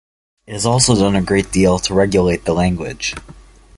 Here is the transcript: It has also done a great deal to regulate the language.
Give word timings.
It 0.47 0.53
has 0.53 0.65
also 0.65 0.95
done 0.95 1.15
a 1.15 1.21
great 1.21 1.51
deal 1.51 1.77
to 1.77 1.93
regulate 1.93 2.45
the 2.45 2.53
language. 2.55 3.13